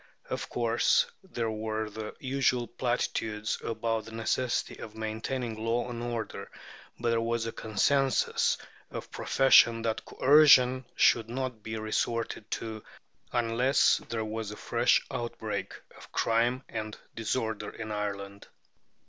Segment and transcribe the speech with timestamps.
[0.31, 6.49] Of course, there were the usual platitudes about the necessity of maintaining law and order;
[6.99, 8.57] but there was a consensus
[8.89, 12.83] of profession that coercion should not be resorted to
[13.31, 18.47] unless there was a fresh outbreak of crime and disorder in Ireland.